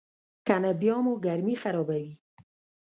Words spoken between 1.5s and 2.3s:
خرابوي.